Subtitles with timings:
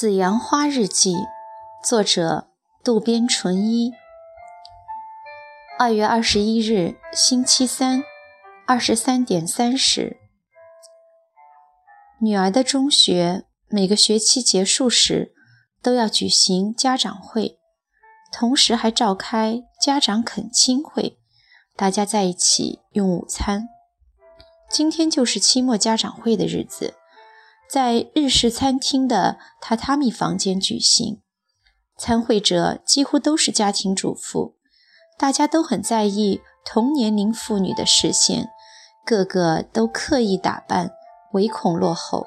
[0.00, 1.12] 紫阳花日记，
[1.82, 2.46] 作者
[2.84, 3.92] 渡边淳一。
[5.76, 8.04] 二月二十一日，星期三，
[8.64, 10.16] 二十三点三十。
[12.20, 15.34] 女儿的中学每个学期结束时
[15.82, 17.58] 都要举行家长会，
[18.32, 21.18] 同时还召开家长恳亲会，
[21.74, 23.66] 大家在一起用午餐。
[24.70, 26.94] 今天就是期末家长会的日子。
[27.70, 31.20] 在日式餐厅的榻榻米房间举行，
[31.98, 34.56] 参会者几乎都是家庭主妇，
[35.18, 38.48] 大家都很在意同年龄妇女的视线，
[39.04, 40.92] 个个都刻意打扮，
[41.32, 42.26] 唯恐落后。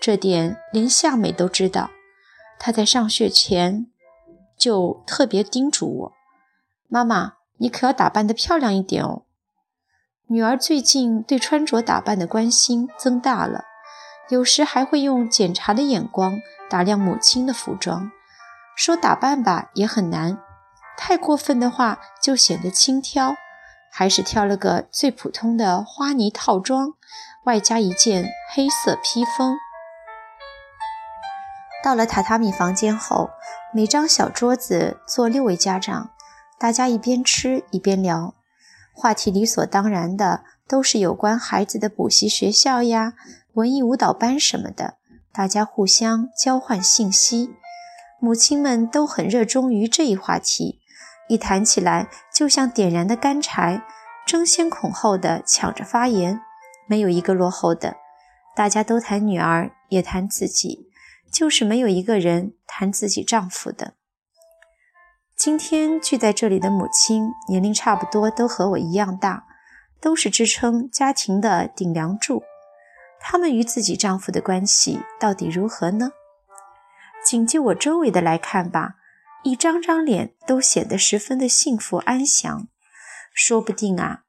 [0.00, 1.90] 这点连夏美都知道，
[2.58, 3.86] 她在上学前
[4.56, 6.12] 就特别叮嘱我
[6.88, 9.22] ：“妈妈，你可要打扮得漂亮一点哦。”
[10.26, 13.64] 女儿最近对穿着打扮的关心增大了。
[14.30, 18.12] 有时还会用检查的眼光打量母亲的服装，
[18.76, 20.38] 说打扮吧也很难，
[20.96, 23.34] 太过分的话就显得轻佻，
[23.90, 26.92] 还是挑了个最普通的花呢套装，
[27.44, 29.58] 外加一件黑色披风。
[31.82, 33.30] 到了榻榻米房间后，
[33.74, 36.10] 每张小桌子坐六位家长，
[36.56, 38.34] 大家一边吃一边聊，
[38.92, 43.14] 话题理所当然的都是有关孩子的补习学校呀。
[43.54, 44.98] 文艺舞蹈班什么的，
[45.32, 47.50] 大家互相交换信息。
[48.20, 50.80] 母亲们都很热衷于这一话题，
[51.28, 53.82] 一谈起来就像点燃的干柴，
[54.26, 56.40] 争先恐后的抢着发言，
[56.86, 57.96] 没有一个落后的。
[58.54, 60.88] 大家都谈女儿，也谈自己，
[61.32, 63.94] 就是没有一个人谈自己丈夫的。
[65.34, 69.46] 今天聚在这里的母亲，年龄差不多都和我一样大，
[70.00, 72.42] 都是支撑家庭的顶梁柱。
[73.20, 76.12] 她们与自己丈夫的关系到底如何呢？
[77.24, 78.94] 仅就我周围的来看吧，
[79.44, 82.68] 一张张脸都显得十分的幸福安详。
[83.32, 84.22] 说不定啊，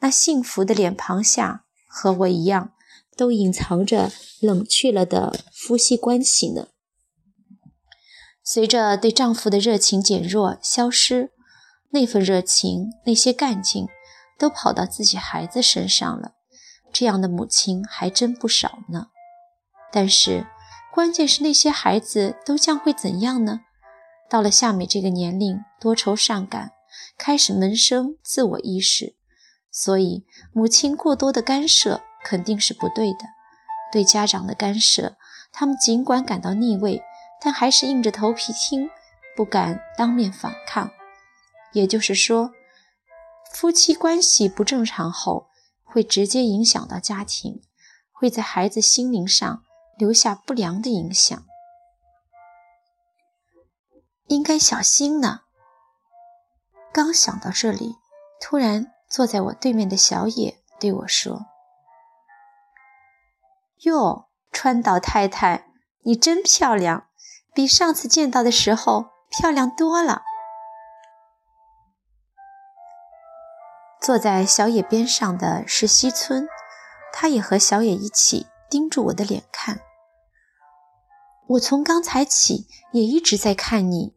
[0.00, 2.72] 那幸福的脸庞下，和我一样，
[3.16, 4.10] 都隐藏着
[4.40, 6.68] 冷却了的夫妻关系呢。
[8.42, 11.32] 随着对丈夫的热情减弱、消失，
[11.90, 13.86] 那份热情、那些干劲，
[14.38, 16.32] 都跑到自己孩子身上了。
[16.98, 19.06] 这样的母亲还真不少呢，
[19.92, 20.48] 但是
[20.92, 23.60] 关键是那些孩子都将会怎样呢？
[24.28, 26.72] 到了夏美这个年龄，多愁善感，
[27.16, 29.14] 开始萌生自我意识，
[29.70, 33.20] 所以母亲过多的干涉肯定是不对的。
[33.92, 35.16] 对家长的干涉，
[35.52, 37.00] 他们尽管感到腻味，
[37.40, 38.90] 但还是硬着头皮听，
[39.36, 40.90] 不敢当面反抗。
[41.72, 42.50] 也就是说，
[43.54, 45.47] 夫妻关系不正常后。
[45.88, 47.62] 会直接影响到家庭，
[48.12, 49.64] 会在孩子心灵上
[49.96, 51.44] 留下不良的影响，
[54.26, 55.40] 应该小心呢。
[56.92, 57.96] 刚想到这里，
[58.40, 61.46] 突然坐在我对面的小野对我说
[63.84, 65.70] ：“哟，川岛太太，
[66.02, 67.08] 你真漂亮，
[67.54, 70.22] 比上次见到的时候漂亮多了。”
[74.08, 76.48] 坐在小野边上的是西村，
[77.12, 79.80] 他也和小野一起盯住我的脸看。
[81.46, 84.14] 我从刚才起也一直在看你，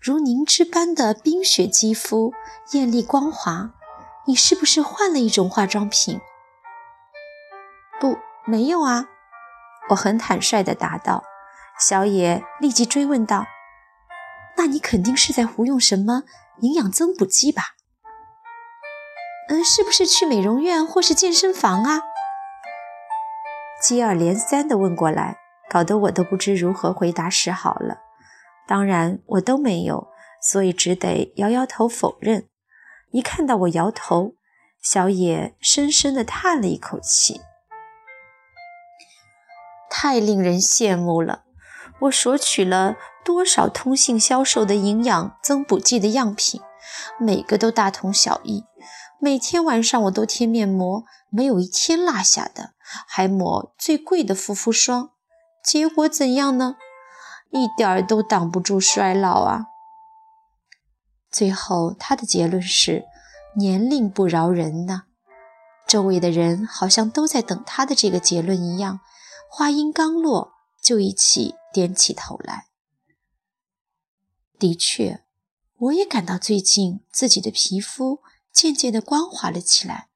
[0.00, 2.32] 如凝脂般的冰雪肌肤，
[2.72, 3.74] 艳丽光滑。
[4.26, 6.22] 你是不是换了一种化妆品？
[8.00, 8.16] 不，
[8.46, 9.08] 没有啊。
[9.90, 11.22] 我很坦率地答道。
[11.78, 13.44] 小野立即追问道
[14.56, 16.22] ：“那你肯定是在服用什么
[16.60, 17.74] 营养增补剂吧？”
[19.48, 22.02] 嗯，是不是去美容院或是健身房啊？
[23.82, 25.38] 接二连三地问过来，
[25.70, 27.98] 搞得我都不知如何回答是好了。
[28.66, 30.08] 当然，我都没有，
[30.42, 32.46] 所以只得摇摇头否认。
[33.10, 34.34] 一看到我摇头，
[34.82, 37.40] 小野深深地叹了一口气，
[39.88, 41.44] 太令人羡慕了。
[42.00, 46.60] 我索取了多少通信销售的营养增补剂的样品，
[47.18, 48.64] 每个都大同小异。
[49.20, 52.74] 每天晚上我都贴面膜，没有一天落下的，
[53.06, 55.10] 还抹最贵的护肤霜，
[55.64, 56.76] 结果怎样呢？
[57.50, 59.66] 一点儿都挡不住衰老啊！
[61.30, 63.06] 最后他的结论是：
[63.56, 65.04] 年龄不饶人呐。
[65.86, 69.00] 周围的人好像都在等他的这个结论一样，
[69.50, 72.66] 话音刚落就一起点起头来。
[74.58, 75.24] 的确，
[75.78, 78.20] 我也感到最近自己的皮肤。
[78.58, 80.08] 渐渐地光滑了起来，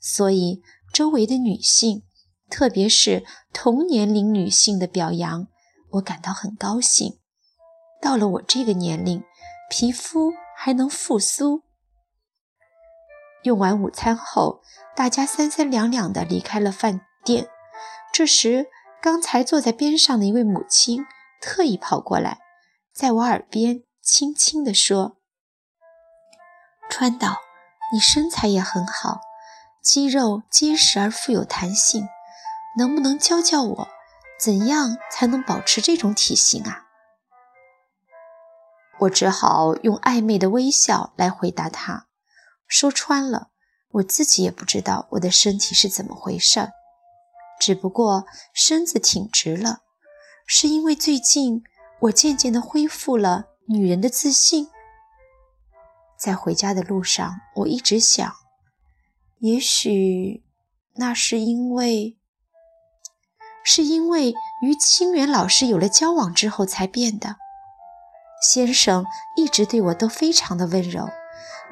[0.00, 0.62] 所以
[0.94, 2.04] 周围的女性，
[2.48, 3.22] 特别是
[3.52, 5.48] 同年龄女性的表扬，
[5.90, 7.18] 我感到很高兴。
[8.00, 9.22] 到了我这个年龄，
[9.68, 11.64] 皮肤还能复苏。
[13.42, 14.62] 用完午餐后，
[14.96, 17.46] 大家三三两两地离开了饭店。
[18.10, 18.68] 这时，
[19.02, 21.04] 刚才坐在边上的一位母亲
[21.42, 22.38] 特意跑过来，
[22.94, 25.18] 在我耳边轻轻地说
[26.88, 27.36] ：“川岛，
[27.92, 29.20] 你身材也很好，
[29.82, 32.08] 肌肉结实而富有弹性，
[32.78, 33.88] 能不能教教我，
[34.40, 36.86] 怎样才能保持这种体型啊？”
[39.00, 42.06] 我只好用暧昧的微笑来回答他。
[42.66, 43.48] 说穿了，
[43.90, 46.70] 我自己也不知道我的身体是怎么回事儿，
[47.60, 48.24] 只不过
[48.54, 49.80] 身子挺直了，
[50.46, 51.62] 是因为最近
[52.02, 54.70] 我渐渐地恢复了女人的自信。
[56.22, 58.32] 在回家的路上，我一直想，
[59.40, 60.44] 也许
[60.94, 62.16] 那是因为，
[63.64, 64.32] 是因为
[64.62, 67.38] 与清源老师有了交往之后才变的。
[68.40, 69.04] 先生
[69.36, 71.08] 一直对我都非常的温柔，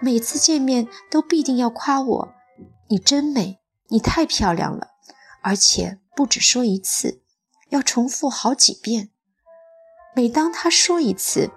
[0.01, 2.35] 每次见面都必定要夸我
[2.91, 3.61] ：“你真美，
[3.91, 4.89] 你太漂亮了。”
[5.43, 7.23] 而且不止说一次，
[7.69, 9.11] 要重复好几遍。
[10.17, 11.53] 每当他说一次，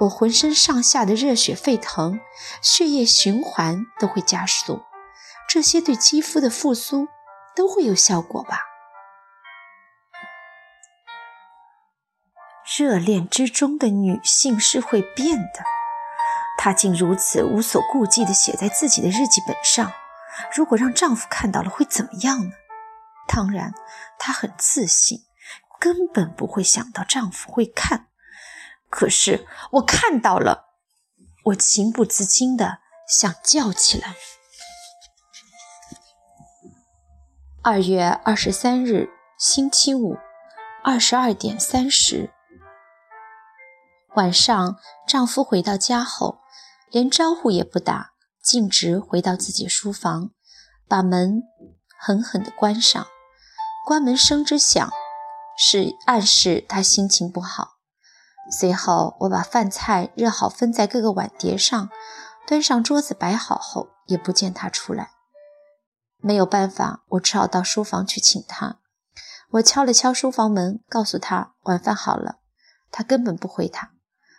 [0.00, 2.20] 我浑身上下的热血沸腾，
[2.60, 4.82] 血液循环都会加速，
[5.48, 7.06] 这些对肌肤的复苏
[7.54, 8.60] 都会有效果吧。
[12.76, 15.62] 热恋之中的女性是会变的，
[16.58, 19.92] 她竟如此无所顾忌地写在自己的日记本上。
[20.56, 22.50] 如果让丈夫看到了，会怎么样呢？
[23.28, 23.72] 当然，
[24.18, 25.20] 她很自信，
[25.78, 28.08] 根本不会想到丈夫会看。
[28.94, 30.66] 可是我看到了，
[31.46, 34.14] 我情不自禁地想叫起来。
[37.60, 40.16] 二月二十三日，星期五，
[40.84, 42.30] 二十二点三十。
[44.14, 44.76] 晚上，
[45.08, 46.38] 丈夫回到家后，
[46.92, 50.30] 连招呼也不打，径直回到自己书房，
[50.86, 51.42] 把门
[51.98, 53.04] 狠狠地关上。
[53.84, 54.88] 关门声之响，
[55.58, 57.73] 是暗示他心情不好。
[58.50, 61.88] 随后，我把饭菜热好，分在各个碗碟上，
[62.46, 65.10] 端上桌子摆好后，也不见他出来。
[66.18, 68.78] 没有办法，我只好到书房去请他。
[69.52, 72.38] 我敲了敲书房门，告诉他晚饭好了，
[72.90, 73.92] 他根本不回答。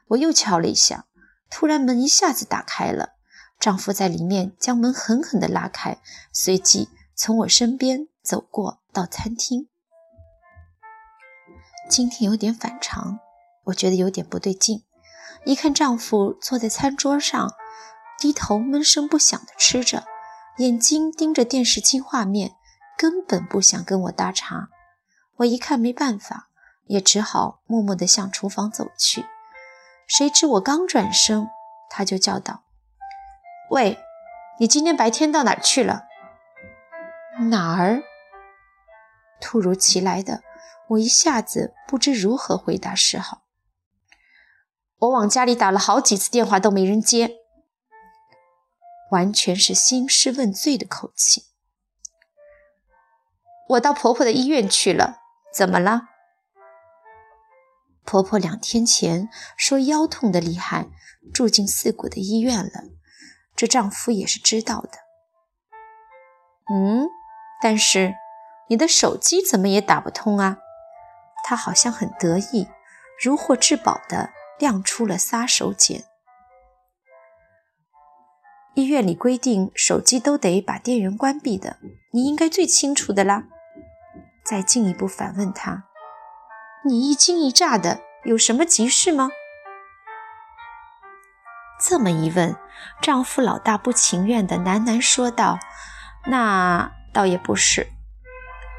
[0.10, 1.06] 我又敲了一下，
[1.50, 3.14] 突然门一下子打开了，
[3.60, 6.00] 丈夫在里面将门狠狠地拉开，
[6.32, 9.68] 随即从我身边走过到餐厅。
[11.90, 13.20] 今天有点反常，
[13.66, 14.84] 我觉得有点不对劲。
[15.46, 17.54] 一看丈夫坐在餐桌上，
[18.18, 20.06] 低头闷声不响地吃着，
[20.58, 22.56] 眼睛盯着电视机画面，
[22.98, 24.70] 根本不想跟我搭茬。
[25.38, 26.50] 我一看没办法，
[26.88, 29.26] 也只好默默地向厨房走去。
[30.08, 31.48] 谁知我刚转身，
[31.90, 32.64] 他就叫道
[33.70, 34.00] ：“喂，
[34.60, 36.04] 你今天白天到哪儿去了？”
[37.50, 38.02] 哪儿？
[39.42, 40.42] 突如其来的，
[40.90, 43.42] 我一下子不知如何回答是好。
[45.00, 47.36] 我往家里打了好几次电话都没人接，
[49.12, 51.44] 完全是兴师问罪的口气。
[53.70, 55.18] 我到婆婆的医院去了，
[55.54, 56.10] 怎么了？
[58.06, 60.88] 婆婆两天前说腰痛的厉害，
[61.34, 62.84] 住进四谷的医院了。
[63.56, 64.92] 这丈夫也是知道的。
[66.72, 67.08] 嗯，
[67.62, 68.14] 但是
[68.70, 70.60] 你的手机怎么也打不通啊？
[71.44, 72.68] 他好像很得意，
[73.24, 76.04] 如获至宝的亮出了杀手锏。
[78.74, 81.78] 医院里规定手机都得把电源关闭的，
[82.12, 83.46] 你应该最清楚的啦。
[84.44, 85.86] 再进一步反问他。
[86.84, 89.30] 你一惊一乍的，有什么急事吗？
[91.82, 92.56] 这么一问，
[93.02, 95.58] 丈夫老大不情愿的喃喃说道
[96.28, 97.88] ：“那倒也不是。”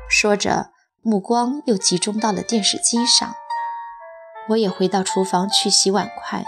[0.09, 0.71] 说着，
[1.03, 3.35] 目光又集中到了电视机上。
[4.49, 6.45] 我也回到厨房去洗碗筷，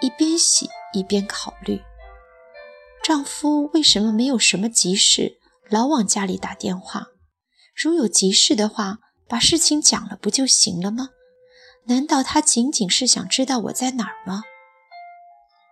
[0.00, 1.82] 一边洗一边考虑：
[3.02, 5.38] 丈夫为什么没有什么急事，
[5.68, 7.06] 老往家里打电话？
[7.74, 8.98] 如有急事的话。
[9.28, 11.08] 把事情讲了不就行了吗？
[11.86, 14.44] 难道他仅仅是想知道我在哪儿吗？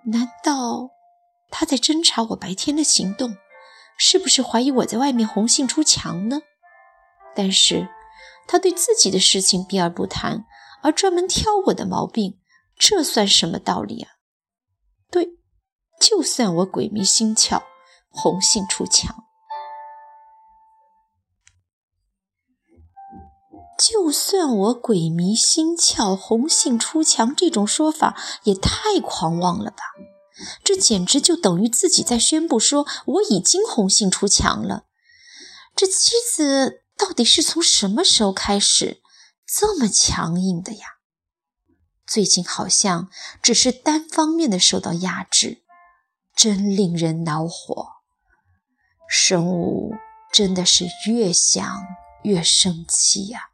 [0.07, 0.91] 难道
[1.53, 3.37] 他在侦查我白天的行动？
[3.97, 6.41] 是不是怀疑我在外面红杏出墙呢？
[7.37, 7.89] 但是
[8.49, 10.45] 他对自己的事情避而不谈，
[10.85, 12.39] 而专门挑我的毛病，
[12.79, 14.11] 这算什么道理啊？
[15.11, 15.39] 对，
[15.99, 17.63] 就算我鬼迷心窍，
[18.11, 19.25] 红杏出墙。
[23.79, 29.85] 就算我鬼迷心窍、红杏出墙，这种说法也太狂妄了吧？
[30.63, 34.85] 这简直就等于自己在宣布说我已经红杏出墙了。
[35.75, 39.01] 这妻子到底是从什么时候开始
[39.47, 40.87] 这么强硬的呀？
[42.07, 43.09] 最近好像
[43.43, 45.65] 只是单方面的受到压制，
[46.35, 47.89] 真令人恼火。
[49.09, 49.95] 神武
[50.33, 51.87] 真的是越想
[52.25, 53.51] 越生气呀。